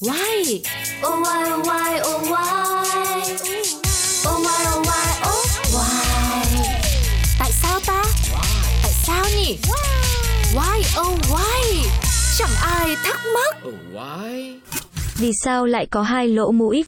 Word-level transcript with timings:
Why? 0.00 0.62
Oh 1.02 1.20
why 1.22 1.50
oh 1.50 1.66
why 1.66 2.00
oh 2.06 2.22
why 2.30 2.46
Oh 4.26 4.38
why 4.44 4.60
oh 4.70 4.82
why 4.86 5.08
oh 5.26 5.46
why 5.74 6.04
Tại 7.38 7.50
sao 7.52 7.80
ta? 7.86 8.04
Tại 8.82 8.92
sao 8.92 9.24
nhỉ? 9.36 9.58
Why 10.54 11.00
oh 11.00 11.18
why? 11.30 11.88
Chẳng 12.38 12.50
ai 12.62 12.96
thắc 13.04 13.20
mắc. 13.34 13.56
Oh, 13.68 13.74
why? 13.92 14.58
Vì 15.16 15.32
sao 15.44 15.66
lại 15.66 15.86
có 15.86 16.02
hai 16.02 16.28
lỗ 16.28 16.52
mũi? 16.52 16.84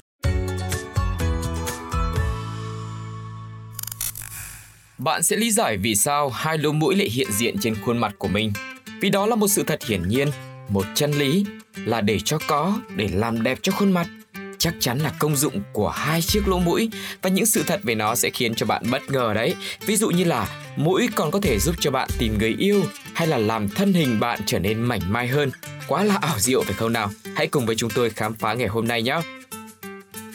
Bạn 4.98 5.22
sẽ 5.22 5.36
lý 5.36 5.50
giải 5.50 5.76
vì 5.76 5.94
sao 5.94 6.28
hai 6.28 6.58
lỗ 6.58 6.72
mũi 6.72 6.96
lại 6.96 7.08
hiện 7.08 7.28
diện 7.32 7.56
trên 7.60 7.74
khuôn 7.84 7.98
mặt 7.98 8.14
của 8.18 8.28
mình. 8.28 8.52
Vì 9.00 9.10
đó 9.10 9.26
là 9.26 9.36
một 9.36 9.48
sự 9.48 9.62
thật 9.62 9.84
hiển 9.86 10.08
nhiên, 10.08 10.30
một 10.68 10.84
chân 10.94 11.12
lý 11.12 11.44
là 11.74 12.00
để 12.00 12.18
cho 12.24 12.38
có, 12.48 12.78
để 12.96 13.08
làm 13.12 13.42
đẹp 13.42 13.58
cho 13.62 13.72
khuôn 13.72 13.92
mặt. 13.92 14.06
Chắc 14.58 14.74
chắn 14.80 14.98
là 14.98 15.12
công 15.18 15.36
dụng 15.36 15.62
của 15.72 15.90
hai 15.90 16.22
chiếc 16.22 16.48
lỗ 16.48 16.58
mũi 16.58 16.90
và 17.22 17.30
những 17.30 17.46
sự 17.46 17.62
thật 17.66 17.80
về 17.82 17.94
nó 17.94 18.14
sẽ 18.14 18.30
khiến 18.30 18.54
cho 18.54 18.66
bạn 18.66 18.82
bất 18.90 19.10
ngờ 19.10 19.34
đấy. 19.34 19.54
Ví 19.86 19.96
dụ 19.96 20.10
như 20.10 20.24
là 20.24 20.48
mũi 20.76 21.08
còn 21.14 21.30
có 21.30 21.40
thể 21.40 21.58
giúp 21.58 21.74
cho 21.80 21.90
bạn 21.90 22.08
tìm 22.18 22.38
người 22.38 22.54
yêu 22.58 22.82
hay 23.14 23.28
là 23.28 23.38
làm 23.38 23.68
thân 23.68 23.92
hình 23.92 24.20
bạn 24.20 24.40
trở 24.46 24.58
nên 24.58 24.82
mảnh 24.82 25.00
mai 25.08 25.28
hơn. 25.28 25.50
Quá 25.88 26.04
là 26.04 26.16
ảo 26.20 26.38
diệu 26.38 26.62
phải 26.62 26.74
không 26.74 26.92
nào? 26.92 27.10
Hãy 27.36 27.46
cùng 27.46 27.66
với 27.66 27.76
chúng 27.76 27.90
tôi 27.90 28.10
khám 28.10 28.34
phá 28.34 28.54
ngày 28.54 28.68
hôm 28.68 28.88
nay 28.88 29.02
nhé. 29.02 29.20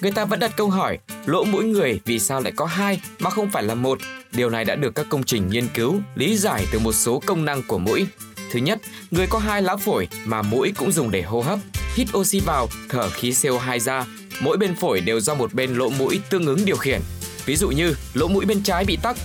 Người 0.01 0.11
ta 0.11 0.25
vẫn 0.25 0.39
đặt 0.39 0.51
câu 0.57 0.69
hỏi, 0.69 0.97
lỗ 1.25 1.43
mũi 1.43 1.63
người 1.63 1.99
vì 2.05 2.19
sao 2.19 2.41
lại 2.41 2.53
có 2.55 2.65
hai 2.65 3.01
mà 3.19 3.29
không 3.29 3.49
phải 3.49 3.63
là 3.63 3.75
một? 3.75 3.99
Điều 4.31 4.49
này 4.49 4.65
đã 4.65 4.75
được 4.75 4.95
các 4.95 5.05
công 5.09 5.23
trình 5.23 5.49
nghiên 5.49 5.67
cứu, 5.67 6.01
lý 6.15 6.37
giải 6.37 6.65
từ 6.71 6.79
một 6.79 6.93
số 6.93 7.21
công 7.25 7.45
năng 7.45 7.63
của 7.63 7.77
mũi. 7.77 8.05
Thứ 8.51 8.59
nhất, 8.59 8.79
người 9.11 9.27
có 9.27 9.39
hai 9.39 9.61
lá 9.61 9.75
phổi 9.75 10.07
mà 10.25 10.41
mũi 10.41 10.73
cũng 10.77 10.91
dùng 10.91 11.11
để 11.11 11.21
hô 11.21 11.41
hấp, 11.41 11.59
hít 11.95 12.07
oxy 12.17 12.39
vào, 12.39 12.67
thở 12.89 13.09
khí 13.09 13.31
CO2 13.31 13.79
ra. 13.79 14.05
Mỗi 14.39 14.57
bên 14.57 14.75
phổi 14.75 15.01
đều 15.01 15.19
do 15.19 15.35
một 15.35 15.53
bên 15.53 15.75
lỗ 15.75 15.89
mũi 15.89 16.19
tương 16.29 16.45
ứng 16.45 16.65
điều 16.65 16.77
khiển. 16.77 17.01
Ví 17.45 17.55
dụ 17.55 17.69
như 17.69 17.95
lỗ 18.13 18.27
mũi 18.27 18.45
bên 18.45 18.63
trái 18.63 18.85
bị 18.85 18.97
tắc, 19.01 19.17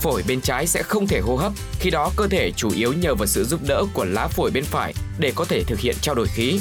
phổi 0.00 0.22
bên 0.28 0.40
trái 0.40 0.66
sẽ 0.66 0.82
không 0.82 1.06
thể 1.06 1.20
hô 1.20 1.36
hấp, 1.36 1.52
khi 1.80 1.90
đó 1.90 2.10
cơ 2.16 2.26
thể 2.26 2.52
chủ 2.56 2.70
yếu 2.70 2.92
nhờ 2.92 3.14
vào 3.14 3.26
sự 3.26 3.44
giúp 3.44 3.60
đỡ 3.68 3.84
của 3.94 4.04
lá 4.04 4.28
phổi 4.28 4.50
bên 4.50 4.64
phải 4.64 4.94
để 5.18 5.32
có 5.34 5.44
thể 5.44 5.64
thực 5.64 5.80
hiện 5.80 5.96
trao 6.00 6.14
đổi 6.14 6.26
khí. 6.26 6.60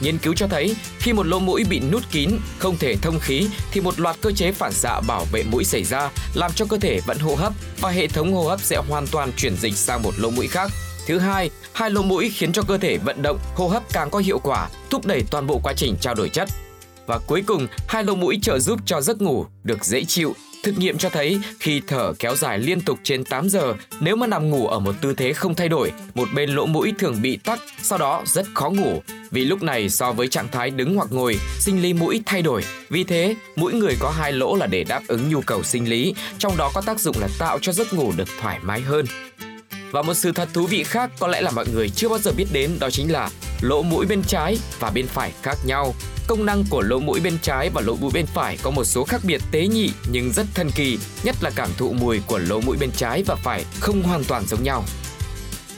Nghiên 0.00 0.18
cứu 0.18 0.34
cho 0.34 0.46
thấy, 0.48 0.76
khi 0.98 1.12
một 1.12 1.26
lỗ 1.26 1.38
mũi 1.38 1.64
bị 1.70 1.80
nút 1.80 2.02
kín, 2.10 2.30
không 2.58 2.78
thể 2.78 2.96
thông 2.96 3.18
khí 3.18 3.48
thì 3.72 3.80
một 3.80 4.00
loạt 4.00 4.16
cơ 4.20 4.32
chế 4.32 4.52
phản 4.52 4.72
xạ 4.72 5.00
bảo 5.00 5.24
vệ 5.32 5.42
mũi 5.42 5.64
xảy 5.64 5.84
ra, 5.84 6.10
làm 6.34 6.52
cho 6.54 6.64
cơ 6.64 6.78
thể 6.78 7.00
vẫn 7.06 7.18
hô 7.18 7.34
hấp 7.34 7.52
và 7.80 7.90
hệ 7.90 8.06
thống 8.06 8.32
hô 8.32 8.48
hấp 8.48 8.60
sẽ 8.60 8.76
hoàn 8.88 9.06
toàn 9.06 9.32
chuyển 9.36 9.56
dịch 9.56 9.76
sang 9.76 10.02
một 10.02 10.12
lỗ 10.18 10.30
mũi 10.30 10.46
khác. 10.46 10.70
Thứ 11.08 11.18
hai, 11.18 11.50
hai 11.72 11.90
lỗ 11.90 12.02
mũi 12.02 12.30
khiến 12.34 12.52
cho 12.52 12.62
cơ 12.62 12.78
thể 12.78 12.98
vận 12.98 13.22
động, 13.22 13.38
hô 13.54 13.68
hấp 13.68 13.82
càng 13.92 14.10
có 14.10 14.18
hiệu 14.18 14.38
quả, 14.38 14.68
thúc 14.90 15.06
đẩy 15.06 15.22
toàn 15.30 15.46
bộ 15.46 15.60
quá 15.62 15.72
trình 15.76 15.96
trao 16.00 16.14
đổi 16.14 16.28
chất. 16.28 16.48
Và 17.06 17.18
cuối 17.26 17.42
cùng, 17.46 17.66
hai 17.88 18.04
lỗ 18.04 18.14
mũi 18.14 18.38
trợ 18.42 18.58
giúp 18.58 18.80
cho 18.86 19.00
giấc 19.00 19.22
ngủ 19.22 19.46
được 19.64 19.84
dễ 19.84 20.04
chịu. 20.04 20.34
Thực 20.62 20.78
nghiệm 20.78 20.98
cho 20.98 21.08
thấy 21.08 21.40
khi 21.60 21.82
thở 21.86 22.12
kéo 22.18 22.36
dài 22.36 22.58
liên 22.58 22.80
tục 22.80 22.98
trên 23.02 23.24
8 23.24 23.48
giờ, 23.48 23.74
nếu 24.00 24.16
mà 24.16 24.26
nằm 24.26 24.50
ngủ 24.50 24.66
ở 24.66 24.78
một 24.78 24.94
tư 25.02 25.14
thế 25.14 25.32
không 25.32 25.54
thay 25.54 25.68
đổi, 25.68 25.92
một 26.14 26.28
bên 26.34 26.50
lỗ 26.50 26.66
mũi 26.66 26.92
thường 26.98 27.22
bị 27.22 27.36
tắc, 27.36 27.60
sau 27.82 27.98
đó 27.98 28.22
rất 28.26 28.46
khó 28.54 28.70
ngủ. 28.70 29.02
Vì 29.30 29.44
lúc 29.44 29.62
này 29.62 29.90
so 29.90 30.12
với 30.12 30.28
trạng 30.28 30.48
thái 30.48 30.70
đứng 30.70 30.96
hoặc 30.96 31.12
ngồi, 31.12 31.38
sinh 31.60 31.82
lý 31.82 31.92
mũi 31.92 32.22
thay 32.26 32.42
đổi. 32.42 32.64
Vì 32.90 33.04
thế, 33.04 33.34
mũi 33.56 33.72
người 33.72 33.96
có 34.00 34.10
hai 34.10 34.32
lỗ 34.32 34.56
là 34.56 34.66
để 34.66 34.84
đáp 34.84 35.02
ứng 35.08 35.30
nhu 35.30 35.40
cầu 35.40 35.62
sinh 35.62 35.88
lý, 35.88 36.14
trong 36.38 36.56
đó 36.56 36.70
có 36.74 36.80
tác 36.80 37.00
dụng 37.00 37.16
là 37.20 37.28
tạo 37.38 37.58
cho 37.62 37.72
giấc 37.72 37.94
ngủ 37.94 38.12
được 38.16 38.28
thoải 38.40 38.58
mái 38.62 38.80
hơn. 38.80 39.06
Và 39.90 40.02
một 40.02 40.14
sự 40.14 40.32
thật 40.32 40.48
thú 40.52 40.66
vị 40.66 40.84
khác 40.84 41.10
có 41.18 41.28
lẽ 41.28 41.40
là 41.40 41.50
mọi 41.50 41.66
người 41.68 41.88
chưa 41.88 42.08
bao 42.08 42.18
giờ 42.18 42.32
biết 42.36 42.46
đến 42.52 42.70
đó 42.80 42.90
chính 42.90 43.12
là 43.12 43.30
lỗ 43.60 43.82
mũi 43.82 44.06
bên 44.06 44.22
trái 44.22 44.58
và 44.78 44.90
bên 44.90 45.06
phải 45.06 45.32
khác 45.42 45.58
nhau. 45.64 45.94
Công 46.26 46.46
năng 46.46 46.64
của 46.70 46.82
lỗ 46.82 46.98
mũi 46.98 47.20
bên 47.20 47.38
trái 47.42 47.70
và 47.70 47.80
lỗ 47.80 47.96
mũi 47.96 48.10
bên 48.14 48.26
phải 48.26 48.58
có 48.62 48.70
một 48.70 48.84
số 48.84 49.04
khác 49.04 49.20
biệt 49.24 49.42
tế 49.50 49.66
nhị 49.66 49.90
nhưng 50.10 50.32
rất 50.32 50.46
thần 50.54 50.70
kỳ, 50.70 50.98
nhất 51.22 51.36
là 51.40 51.50
cảm 51.56 51.70
thụ 51.76 51.92
mùi 51.92 52.20
của 52.26 52.38
lỗ 52.38 52.60
mũi 52.60 52.76
bên 52.80 52.90
trái 52.96 53.22
và 53.22 53.34
phải 53.34 53.64
không 53.80 54.02
hoàn 54.02 54.24
toàn 54.24 54.46
giống 54.46 54.62
nhau. 54.62 54.84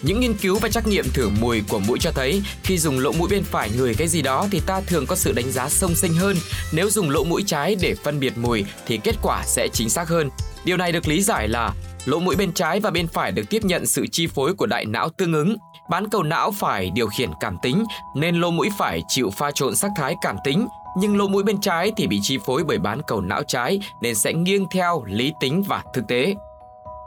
Những 0.02 0.20
nghiên 0.20 0.34
cứu 0.34 0.58
và 0.58 0.68
trắc 0.68 0.86
nghiệm 0.86 1.10
thử 1.10 1.28
mùi 1.28 1.62
của 1.68 1.78
mũi 1.78 1.98
cho 2.00 2.10
thấy 2.10 2.42
khi 2.62 2.78
dùng 2.78 2.98
lỗ 2.98 3.12
mũi 3.12 3.28
bên 3.28 3.44
phải 3.44 3.70
ngửi 3.76 3.94
cái 3.94 4.08
gì 4.08 4.22
đó 4.22 4.48
thì 4.50 4.60
ta 4.66 4.80
thường 4.80 5.06
có 5.06 5.16
sự 5.16 5.32
đánh 5.32 5.52
giá 5.52 5.68
sông 5.68 5.94
sinh 5.94 6.14
hơn. 6.14 6.36
Nếu 6.72 6.90
dùng 6.90 7.10
lỗ 7.10 7.24
mũi 7.24 7.42
trái 7.46 7.76
để 7.80 7.94
phân 8.04 8.20
biệt 8.20 8.38
mùi 8.38 8.64
thì 8.86 9.00
kết 9.04 9.16
quả 9.22 9.44
sẽ 9.46 9.68
chính 9.72 9.90
xác 9.90 10.08
hơn. 10.08 10.30
Điều 10.64 10.76
này 10.76 10.92
được 10.92 11.08
lý 11.08 11.22
giải 11.22 11.48
là 11.48 11.72
lỗ 12.04 12.18
mũi 12.18 12.36
bên 12.36 12.52
trái 12.52 12.80
và 12.80 12.90
bên 12.90 13.06
phải 13.06 13.32
được 13.32 13.42
tiếp 13.50 13.64
nhận 13.64 13.86
sự 13.86 14.06
chi 14.12 14.26
phối 14.26 14.54
của 14.54 14.66
đại 14.66 14.84
não 14.84 15.08
tương 15.08 15.32
ứng. 15.32 15.56
Bán 15.90 16.08
cầu 16.08 16.22
não 16.22 16.50
phải 16.50 16.90
điều 16.90 17.08
khiển 17.08 17.30
cảm 17.40 17.56
tính 17.62 17.84
nên 18.16 18.34
lỗ 18.34 18.50
mũi 18.50 18.68
phải 18.78 19.02
chịu 19.08 19.30
pha 19.30 19.50
trộn 19.50 19.76
sắc 19.76 19.90
thái 19.96 20.14
cảm 20.22 20.36
tính 20.44 20.66
nhưng 20.96 21.16
lỗ 21.16 21.28
mũi 21.28 21.42
bên 21.42 21.60
trái 21.60 21.92
thì 21.96 22.06
bị 22.06 22.18
chi 22.22 22.38
phối 22.46 22.64
bởi 22.64 22.78
bán 22.78 23.00
cầu 23.06 23.20
não 23.20 23.42
trái 23.42 23.80
nên 24.00 24.14
sẽ 24.14 24.32
nghiêng 24.32 24.66
theo 24.70 25.04
lý 25.06 25.32
tính 25.40 25.62
và 25.62 25.82
thực 25.94 26.08
tế. 26.08 26.34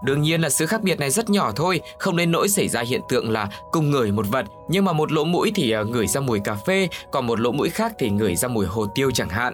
Đương 0.03 0.21
nhiên 0.21 0.41
là 0.41 0.49
sự 0.49 0.65
khác 0.65 0.81
biệt 0.81 0.99
này 0.99 1.09
rất 1.09 1.29
nhỏ 1.29 1.51
thôi, 1.55 1.81
không 1.99 2.15
nên 2.15 2.31
nỗi 2.31 2.49
xảy 2.49 2.67
ra 2.67 2.81
hiện 2.81 3.01
tượng 3.09 3.31
là 3.31 3.49
cùng 3.71 3.91
ngửi 3.91 4.11
một 4.11 4.25
vật, 4.29 4.45
nhưng 4.69 4.85
mà 4.85 4.93
một 4.93 5.11
lỗ 5.11 5.23
mũi 5.23 5.51
thì 5.55 5.71
ờ, 5.71 5.85
ngửi 5.85 6.07
ra 6.07 6.21
mùi 6.21 6.39
cà 6.39 6.55
phê, 6.55 6.87
còn 7.11 7.27
một 7.27 7.39
lỗ 7.39 7.51
mũi 7.51 7.69
khác 7.69 7.93
thì 7.99 8.09
ngửi 8.09 8.35
ra 8.35 8.47
mùi 8.47 8.65
hồ 8.65 8.85
tiêu 8.95 9.11
chẳng 9.11 9.29
hạn. 9.29 9.53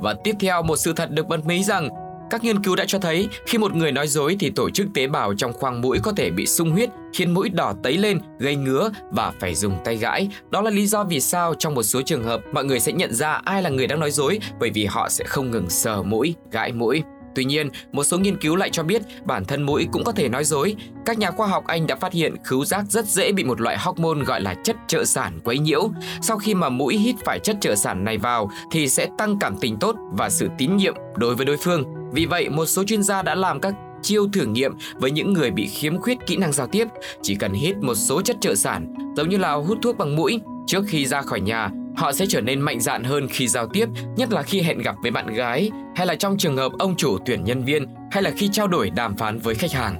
Và 0.00 0.14
tiếp 0.24 0.36
theo 0.40 0.62
một 0.62 0.76
sự 0.76 0.92
thật 0.92 1.10
được 1.10 1.26
bật 1.26 1.44
mí 1.46 1.64
rằng 1.64 1.88
các 2.30 2.44
nghiên 2.44 2.62
cứu 2.62 2.76
đã 2.76 2.84
cho 2.88 2.98
thấy 2.98 3.28
khi 3.46 3.58
một 3.58 3.74
người 3.74 3.92
nói 3.92 4.08
dối 4.08 4.36
thì 4.40 4.50
tổ 4.50 4.70
chức 4.70 4.86
tế 4.94 5.06
bào 5.06 5.34
trong 5.34 5.52
khoang 5.52 5.80
mũi 5.80 5.98
có 6.02 6.12
thể 6.12 6.30
bị 6.30 6.46
sung 6.46 6.70
huyết, 6.70 6.90
khiến 7.14 7.34
mũi 7.34 7.48
đỏ 7.48 7.74
tấy 7.82 7.96
lên, 7.96 8.20
gây 8.38 8.56
ngứa 8.56 8.90
và 9.10 9.32
phải 9.40 9.54
dùng 9.54 9.78
tay 9.84 9.96
gãi. 9.96 10.28
Đó 10.50 10.60
là 10.62 10.70
lý 10.70 10.86
do 10.86 11.04
vì 11.04 11.20
sao 11.20 11.54
trong 11.54 11.74
một 11.74 11.82
số 11.82 12.02
trường 12.02 12.24
hợp 12.24 12.40
mọi 12.52 12.64
người 12.64 12.80
sẽ 12.80 12.92
nhận 12.92 13.14
ra 13.14 13.40
ai 13.44 13.62
là 13.62 13.70
người 13.70 13.86
đang 13.86 14.00
nói 14.00 14.10
dối 14.10 14.38
bởi 14.60 14.70
vì 14.70 14.84
họ 14.84 15.08
sẽ 15.08 15.24
không 15.24 15.50
ngừng 15.50 15.70
sờ 15.70 16.02
mũi, 16.02 16.34
gãi 16.50 16.72
mũi. 16.72 17.02
Tuy 17.34 17.44
nhiên, 17.44 17.68
một 17.92 18.04
số 18.04 18.18
nghiên 18.18 18.36
cứu 18.36 18.56
lại 18.56 18.70
cho 18.72 18.82
biết 18.82 19.02
bản 19.24 19.44
thân 19.44 19.62
mũi 19.62 19.86
cũng 19.92 20.04
có 20.04 20.12
thể 20.12 20.28
nói 20.28 20.44
dối. 20.44 20.76
Các 21.06 21.18
nhà 21.18 21.30
khoa 21.30 21.46
học 21.46 21.64
Anh 21.66 21.86
đã 21.86 21.96
phát 21.96 22.12
hiện 22.12 22.34
khứu 22.44 22.64
giác 22.64 22.84
rất 22.88 23.06
dễ 23.06 23.32
bị 23.32 23.44
một 23.44 23.60
loại 23.60 23.78
hormone 23.78 24.24
gọi 24.24 24.40
là 24.40 24.54
chất 24.64 24.76
trợ 24.88 25.04
sản 25.04 25.40
quấy 25.44 25.58
nhiễu. 25.58 25.90
Sau 26.22 26.38
khi 26.38 26.54
mà 26.54 26.68
mũi 26.68 26.96
hít 26.96 27.16
phải 27.24 27.38
chất 27.38 27.56
trợ 27.60 27.74
sản 27.74 28.04
này 28.04 28.18
vào 28.18 28.50
thì 28.70 28.88
sẽ 28.88 29.08
tăng 29.18 29.38
cảm 29.38 29.56
tình 29.60 29.76
tốt 29.76 29.96
và 30.12 30.30
sự 30.30 30.48
tín 30.58 30.76
nhiệm 30.76 30.94
đối 31.16 31.34
với 31.34 31.46
đối 31.46 31.56
phương. 31.56 31.84
Vì 32.12 32.26
vậy, 32.26 32.48
một 32.48 32.66
số 32.66 32.84
chuyên 32.84 33.02
gia 33.02 33.22
đã 33.22 33.34
làm 33.34 33.60
các 33.60 33.74
chiêu 34.02 34.28
thử 34.32 34.46
nghiệm 34.46 34.72
với 34.94 35.10
những 35.10 35.32
người 35.32 35.50
bị 35.50 35.66
khiếm 35.66 35.98
khuyết 35.98 36.18
kỹ 36.26 36.36
năng 36.36 36.52
giao 36.52 36.66
tiếp. 36.66 36.88
Chỉ 37.22 37.34
cần 37.34 37.52
hít 37.52 37.76
một 37.76 37.94
số 37.94 38.22
chất 38.22 38.36
trợ 38.40 38.54
sản, 38.54 38.94
giống 39.16 39.28
như 39.28 39.36
là 39.36 39.52
hút 39.52 39.78
thuốc 39.82 39.98
bằng 39.98 40.16
mũi, 40.16 40.40
trước 40.66 40.84
khi 40.88 41.06
ra 41.06 41.22
khỏi 41.22 41.40
nhà 41.40 41.70
họ 42.00 42.12
sẽ 42.12 42.26
trở 42.28 42.40
nên 42.40 42.60
mạnh 42.60 42.80
dạn 42.80 43.04
hơn 43.04 43.28
khi 43.28 43.48
giao 43.48 43.66
tiếp, 43.66 43.88
nhất 44.16 44.32
là 44.32 44.42
khi 44.42 44.60
hẹn 44.60 44.78
gặp 44.78 44.94
với 45.02 45.10
bạn 45.10 45.34
gái, 45.34 45.70
hay 45.96 46.06
là 46.06 46.14
trong 46.14 46.38
trường 46.38 46.56
hợp 46.56 46.72
ông 46.78 46.96
chủ 46.96 47.18
tuyển 47.26 47.44
nhân 47.44 47.64
viên, 47.64 47.86
hay 48.10 48.22
là 48.22 48.30
khi 48.36 48.48
trao 48.52 48.68
đổi 48.68 48.90
đàm 48.90 49.16
phán 49.16 49.38
với 49.38 49.54
khách 49.54 49.72
hàng. 49.72 49.96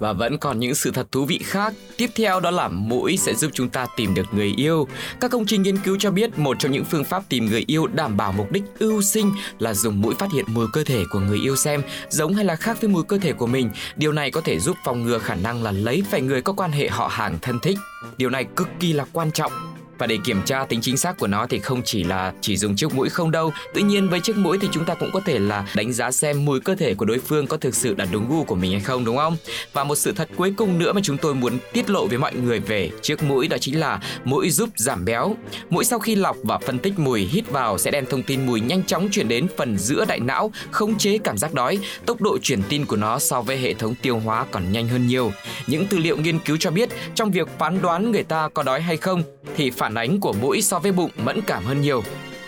Và 0.00 0.12
vẫn 0.12 0.38
còn 0.38 0.58
những 0.58 0.74
sự 0.74 0.90
thật 0.90 1.06
thú 1.12 1.24
vị 1.24 1.40
khác. 1.44 1.74
Tiếp 1.96 2.10
theo 2.16 2.40
đó 2.40 2.50
là 2.50 2.68
mũi 2.68 3.16
sẽ 3.16 3.34
giúp 3.34 3.50
chúng 3.54 3.68
ta 3.68 3.86
tìm 3.96 4.14
được 4.14 4.26
người 4.34 4.54
yêu. 4.56 4.88
Các 5.20 5.30
công 5.30 5.46
trình 5.46 5.62
nghiên 5.62 5.76
cứu 5.76 5.96
cho 5.98 6.10
biết 6.10 6.38
một 6.38 6.56
trong 6.58 6.72
những 6.72 6.84
phương 6.84 7.04
pháp 7.04 7.22
tìm 7.28 7.46
người 7.46 7.64
yêu 7.66 7.86
đảm 7.86 8.16
bảo 8.16 8.32
mục 8.32 8.52
đích 8.52 8.64
ưu 8.78 9.02
sinh 9.02 9.32
là 9.58 9.74
dùng 9.74 10.00
mũi 10.02 10.14
phát 10.18 10.32
hiện 10.32 10.44
mùi 10.48 10.66
cơ 10.72 10.84
thể 10.84 11.04
của 11.10 11.20
người 11.20 11.38
yêu 11.38 11.56
xem 11.56 11.82
giống 12.08 12.34
hay 12.34 12.44
là 12.44 12.56
khác 12.56 12.80
với 12.80 12.90
mùi 12.90 13.02
cơ 13.02 13.18
thể 13.18 13.32
của 13.32 13.46
mình. 13.46 13.70
Điều 13.96 14.12
này 14.12 14.30
có 14.30 14.40
thể 14.40 14.58
giúp 14.58 14.76
phòng 14.84 15.04
ngừa 15.04 15.18
khả 15.18 15.34
năng 15.34 15.62
là 15.62 15.70
lấy 15.70 16.02
phải 16.10 16.20
người 16.20 16.42
có 16.42 16.52
quan 16.52 16.72
hệ 16.72 16.88
họ 16.88 17.08
hàng 17.08 17.38
thân 17.42 17.58
thích. 17.60 17.78
Điều 18.16 18.30
này 18.30 18.44
cực 18.56 18.68
kỳ 18.80 18.92
là 18.92 19.04
quan 19.12 19.30
trọng 19.32 19.52
và 19.98 20.06
để 20.06 20.18
kiểm 20.24 20.42
tra 20.42 20.64
tính 20.64 20.80
chính 20.80 20.96
xác 20.96 21.18
của 21.18 21.26
nó 21.26 21.46
thì 21.46 21.58
không 21.58 21.82
chỉ 21.82 22.04
là 22.04 22.32
chỉ 22.40 22.56
dùng 22.56 22.76
chiếc 22.76 22.94
mũi 22.94 23.08
không 23.08 23.30
đâu. 23.30 23.52
Tuy 23.74 23.82
nhiên 23.82 24.08
với 24.08 24.20
chiếc 24.20 24.36
mũi 24.36 24.58
thì 24.60 24.68
chúng 24.72 24.84
ta 24.84 24.94
cũng 24.94 25.10
có 25.12 25.20
thể 25.20 25.38
là 25.38 25.66
đánh 25.74 25.92
giá 25.92 26.10
xem 26.10 26.44
mùi 26.44 26.60
cơ 26.60 26.74
thể 26.74 26.94
của 26.94 27.04
đối 27.04 27.18
phương 27.18 27.46
có 27.46 27.56
thực 27.56 27.74
sự 27.74 27.94
là 27.98 28.06
đúng 28.12 28.28
gu 28.28 28.44
của 28.44 28.54
mình 28.54 28.72
hay 28.72 28.80
không 28.80 29.04
đúng 29.04 29.16
không? 29.16 29.36
Và 29.72 29.84
một 29.84 29.94
sự 29.94 30.12
thật 30.12 30.28
cuối 30.36 30.54
cùng 30.56 30.78
nữa 30.78 30.92
mà 30.92 31.00
chúng 31.04 31.18
tôi 31.18 31.34
muốn 31.34 31.58
tiết 31.72 31.90
lộ 31.90 32.06
với 32.06 32.18
mọi 32.18 32.34
người 32.34 32.60
về 32.60 32.90
chiếc 33.02 33.22
mũi 33.22 33.48
đó 33.48 33.56
chính 33.60 33.80
là 33.80 34.00
mũi 34.24 34.50
giúp 34.50 34.68
giảm 34.76 35.04
béo. 35.04 35.36
Mũi 35.70 35.84
sau 35.84 35.98
khi 35.98 36.14
lọc 36.14 36.36
và 36.42 36.58
phân 36.58 36.78
tích 36.78 36.98
mùi 36.98 37.20
hít 37.20 37.50
vào 37.50 37.78
sẽ 37.78 37.90
đem 37.90 38.06
thông 38.06 38.22
tin 38.22 38.46
mùi 38.46 38.60
nhanh 38.60 38.82
chóng 38.84 39.08
chuyển 39.12 39.28
đến 39.28 39.46
phần 39.56 39.78
giữa 39.78 40.04
đại 40.08 40.20
não, 40.20 40.52
khống 40.70 40.98
chế 40.98 41.18
cảm 41.18 41.38
giác 41.38 41.54
đói. 41.54 41.78
Tốc 42.06 42.20
độ 42.20 42.38
truyền 42.42 42.62
tin 42.68 42.84
của 42.84 42.96
nó 42.96 43.18
so 43.18 43.42
với 43.42 43.56
hệ 43.56 43.74
thống 43.74 43.94
tiêu 44.02 44.18
hóa 44.18 44.46
còn 44.50 44.72
nhanh 44.72 44.88
hơn 44.88 45.06
nhiều. 45.06 45.32
Những 45.66 45.86
tư 45.86 45.98
liệu 45.98 46.16
nghiên 46.16 46.38
cứu 46.38 46.56
cho 46.56 46.70
biết 46.70 46.88
trong 47.14 47.30
việc 47.30 47.48
phán 47.58 47.82
đoán 47.82 48.12
người 48.12 48.22
ta 48.22 48.48
có 48.54 48.62
đói 48.62 48.80
hay 48.80 48.96
không 48.96 49.22
thì 49.56 49.70
phải 49.70 49.85
phản 49.86 49.94
ánh 49.94 50.20
của 50.20 50.32
mũi 50.32 50.62
so 50.62 50.78
với 50.78 50.92
bụng 50.92 51.10
mẫn 51.24 51.40
cảm 51.46 51.64
hơn 51.64 51.80
nhiều. 51.80 52.02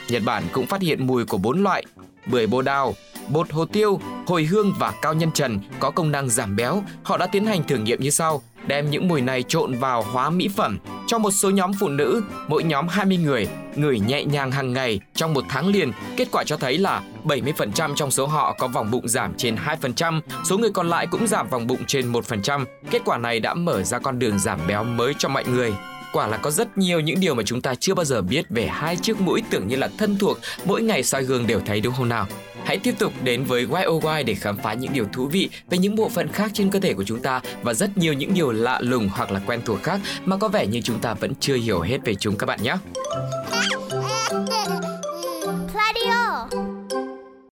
Nhật 0.08 0.22
Bản 0.24 0.44
cũng 0.52 0.66
phát 0.66 0.80
hiện 0.80 1.06
mùi 1.06 1.24
của 1.24 1.38
bốn 1.38 1.62
loại 1.62 1.84
bưởi 2.26 2.46
bồ 2.46 2.62
đào, 2.62 2.94
bột 3.28 3.52
hồ 3.52 3.64
tiêu, 3.64 4.00
hồi 4.26 4.44
hương 4.44 4.74
và 4.78 4.92
cao 5.02 5.14
nhân 5.14 5.30
trần 5.32 5.60
có 5.78 5.90
công 5.90 6.10
năng 6.10 6.28
giảm 6.28 6.56
béo. 6.56 6.82
Họ 7.02 7.16
đã 7.16 7.26
tiến 7.26 7.46
hành 7.46 7.64
thử 7.64 7.76
nghiệm 7.76 8.00
như 8.00 8.10
sau: 8.10 8.42
đem 8.66 8.90
những 8.90 9.08
mùi 9.08 9.20
này 9.20 9.42
trộn 9.42 9.74
vào 9.74 10.02
hóa 10.02 10.30
mỹ 10.30 10.48
phẩm 10.56 10.78
cho 11.06 11.18
một 11.18 11.30
số 11.30 11.50
nhóm 11.50 11.72
phụ 11.80 11.88
nữ, 11.88 12.22
mỗi 12.48 12.64
nhóm 12.64 12.88
20 12.88 13.16
người, 13.16 13.48
ngửi 13.74 14.00
nhẹ 14.00 14.24
nhàng 14.24 14.50
hàng 14.50 14.72
ngày 14.72 15.00
trong 15.14 15.34
một 15.34 15.44
tháng 15.48 15.66
liền. 15.66 15.92
Kết 16.16 16.28
quả 16.32 16.44
cho 16.46 16.56
thấy 16.56 16.78
là 16.78 17.02
70% 17.24 17.94
trong 17.94 18.10
số 18.10 18.26
họ 18.26 18.56
có 18.58 18.68
vòng 18.68 18.90
bụng 18.90 19.08
giảm 19.08 19.34
trên 19.36 19.56
2%, 19.82 20.20
số 20.44 20.58
người 20.58 20.70
còn 20.70 20.88
lại 20.88 21.06
cũng 21.06 21.26
giảm 21.26 21.48
vòng 21.48 21.66
bụng 21.66 21.84
trên 21.86 22.12
1%. 22.12 22.64
Kết 22.90 23.02
quả 23.04 23.18
này 23.18 23.40
đã 23.40 23.54
mở 23.54 23.82
ra 23.82 23.98
con 23.98 24.18
đường 24.18 24.38
giảm 24.38 24.60
béo 24.68 24.84
mới 24.84 25.14
cho 25.18 25.28
mọi 25.28 25.44
người. 25.44 25.72
Quả 26.12 26.26
là 26.26 26.36
có 26.36 26.50
rất 26.50 26.78
nhiều 26.78 27.00
những 27.00 27.20
điều 27.20 27.34
mà 27.34 27.42
chúng 27.46 27.60
ta 27.60 27.74
chưa 27.74 27.94
bao 27.94 28.04
giờ 28.04 28.22
biết 28.22 28.44
về 28.50 28.66
hai 28.66 28.96
chiếc 28.96 29.20
mũi 29.20 29.42
tưởng 29.50 29.68
như 29.68 29.76
là 29.76 29.88
thân 29.98 30.18
thuộc, 30.18 30.38
mỗi 30.64 30.82
ngày 30.82 31.02
soi 31.02 31.22
gương 31.22 31.46
đều 31.46 31.60
thấy 31.66 31.80
đúng 31.80 31.94
không 31.94 32.08
nào? 32.08 32.26
Hãy 32.64 32.78
tiếp 32.78 32.94
tục 32.98 33.12
đến 33.22 33.44
với 33.44 33.66
YOY 33.70 34.22
để 34.26 34.34
khám 34.34 34.56
phá 34.56 34.74
những 34.74 34.92
điều 34.92 35.04
thú 35.12 35.26
vị 35.26 35.50
về 35.70 35.78
những 35.78 35.96
bộ 35.96 36.08
phận 36.08 36.28
khác 36.28 36.50
trên 36.54 36.70
cơ 36.70 36.80
thể 36.80 36.94
của 36.94 37.04
chúng 37.04 37.20
ta 37.20 37.40
và 37.62 37.74
rất 37.74 37.98
nhiều 37.98 38.12
những 38.12 38.34
điều 38.34 38.52
lạ 38.52 38.80
lùng 38.80 39.08
hoặc 39.12 39.32
là 39.32 39.40
quen 39.46 39.60
thuộc 39.64 39.82
khác 39.82 40.00
mà 40.24 40.36
có 40.36 40.48
vẻ 40.48 40.66
như 40.66 40.80
chúng 40.80 40.98
ta 40.98 41.14
vẫn 41.14 41.32
chưa 41.40 41.56
hiểu 41.56 41.80
hết 41.80 41.98
về 42.04 42.14
chúng 42.14 42.36
các 42.36 42.46
bạn 42.46 42.62
nhé. 42.62 42.76